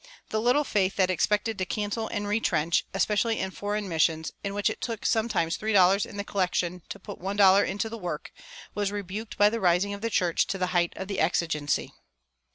The 0.31 0.41
little 0.41 0.63
faith 0.63 0.95
that 0.95 1.11
expected 1.11 1.59
to 1.59 1.65
cancel 1.67 2.07
and 2.07 2.27
retrench, 2.27 2.87
especially 2.91 3.37
in 3.39 3.51
foreign 3.51 3.87
missions, 3.87 4.31
in 4.43 4.55
which 4.55 4.67
it 4.67 4.81
took 4.81 5.05
sometimes 5.05 5.57
three 5.57 5.73
dollars 5.73 6.07
in 6.07 6.17
the 6.17 6.23
collection 6.23 6.81
to 6.89 6.97
put 6.97 7.19
one 7.19 7.35
dollar 7.35 7.63
into 7.63 7.87
the 7.87 7.99
work, 7.99 8.31
was 8.73 8.91
rebuked 8.91 9.37
by 9.37 9.51
the 9.51 9.59
rising 9.59 9.93
of 9.93 10.01
the 10.01 10.09
church 10.09 10.47
to 10.47 10.57
the 10.57 10.67
height 10.73 10.93
of 10.95 11.07
the 11.07 11.19
exigency. 11.19 11.93